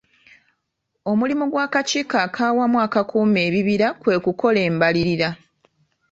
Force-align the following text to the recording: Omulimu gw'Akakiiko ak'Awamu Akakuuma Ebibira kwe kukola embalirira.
Omulimu 1.11 1.45
gw'Akakiiko 1.51 2.15
ak'Awamu 2.25 2.77
Akakuuma 2.85 3.39
Ebibira 3.47 3.87
kwe 4.01 4.15
kukola 4.25 4.59
embalirira. 4.69 5.29